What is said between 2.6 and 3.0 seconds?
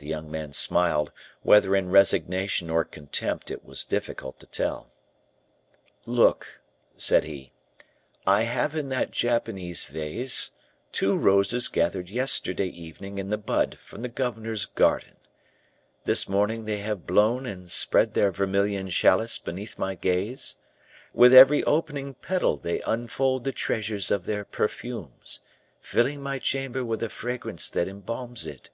or